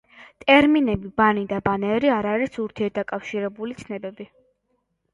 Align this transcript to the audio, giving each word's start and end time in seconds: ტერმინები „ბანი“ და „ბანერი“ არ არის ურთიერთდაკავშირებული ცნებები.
ტერმინები 0.45 1.11
„ბანი“ 1.21 1.43
და 1.53 1.59
„ბანერი“ 1.69 2.13
არ 2.15 2.31
არის 2.33 2.59
ურთიერთდაკავშირებული 2.67 3.81
ცნებები. 3.87 4.33